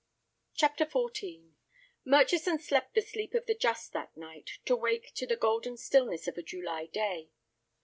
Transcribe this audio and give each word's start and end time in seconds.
CHAPTER 0.55 0.83
XIV 0.87 1.51
Murchison 2.03 2.57
slept 2.57 2.95
the 2.95 3.03
sleep 3.03 3.35
of 3.35 3.45
the 3.45 3.53
just 3.53 3.93
that 3.93 4.17
night, 4.17 4.49
to 4.65 4.75
wake 4.75 5.13
to 5.13 5.27
the 5.27 5.37
golden 5.37 5.77
stillness 5.77 6.27
of 6.27 6.39
a 6.39 6.41
July 6.41 6.87
day. 6.87 7.29